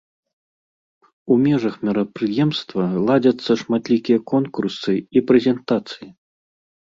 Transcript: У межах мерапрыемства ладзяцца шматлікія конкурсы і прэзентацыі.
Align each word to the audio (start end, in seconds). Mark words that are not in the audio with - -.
У 1.33 1.35
межах 1.43 1.75
мерапрыемства 1.89 2.81
ладзяцца 3.09 3.51
шматлікія 3.63 4.19
конкурсы 4.33 4.93
і 5.19 5.25
прэзентацыі. 5.31 6.09